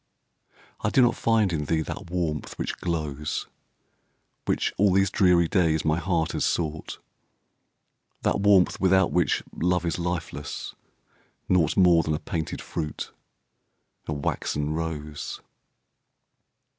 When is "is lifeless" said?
9.85-10.73